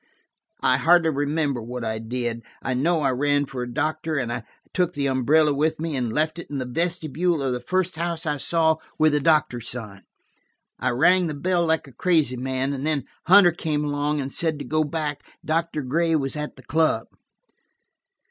[0.63, 2.41] I hardly remember what I did.
[2.63, 4.41] I know I ran for a doctor, and I
[4.73, 8.25] took the umbrella with me and left it in the vestibule of the first house
[8.25, 10.01] I saw with a doctor's sign.
[10.79, 14.57] I rang the bell like a crazy man, and then Hunter came along and said
[14.57, 17.05] to go back; Doctor Gray was at the club.